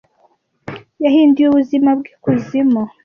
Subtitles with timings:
[1.03, 2.81] Yahinduye ubuzima bw'ikuzimu.